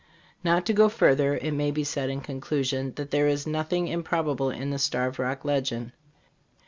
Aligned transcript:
Not 0.43 0.65
to 0.65 0.73
go 0.73 0.89
further, 0.89 1.35
it 1.37 1.53
may 1.53 1.69
be 1.69 1.83
said 1.83 2.09
in 2.09 2.21
conclusion 2.21 2.93
that 2.95 3.11
there 3.11 3.27
is 3.27 3.45
nothing 3.45 3.87
im 3.87 4.01
probable 4.01 4.49
in 4.49 4.71
the 4.71 4.79
Starved 4.79 5.19
Rock 5.19 5.45
legend. 5.45 5.91